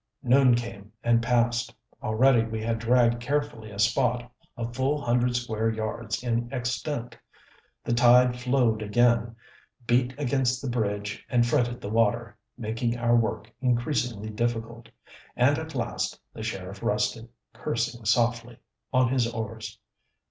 Noon 0.23 0.55
came 0.55 0.91
and 1.03 1.21
passed 1.21 1.75
already 2.01 2.43
we 2.43 2.59
had 2.63 2.79
dragged 2.79 3.19
carefully 3.21 3.69
a 3.69 3.77
spot 3.77 4.31
a 4.57 4.67
full 4.73 4.99
hundred 4.99 5.35
square 5.35 5.69
yards 5.69 6.23
in 6.23 6.51
extent. 6.51 7.15
The 7.83 7.93
tide 7.93 8.35
flowed 8.39 8.81
again, 8.81 9.35
beat 9.85 10.15
against 10.17 10.59
the 10.59 10.71
Bridge 10.71 11.23
and 11.29 11.45
fretted 11.45 11.81
the 11.81 11.89
water, 11.91 12.35
making 12.57 12.97
our 12.97 13.15
work 13.15 13.53
increasingly 13.61 14.31
difficult. 14.31 14.89
And 15.35 15.59
at 15.59 15.75
last 15.75 16.19
the 16.33 16.41
sheriff 16.41 16.81
rested, 16.81 17.29
cursing 17.53 18.03
softly, 18.05 18.57
on 18.91 19.09
his 19.09 19.31
oars. 19.31 19.77